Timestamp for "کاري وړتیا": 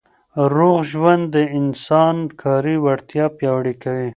2.41-3.25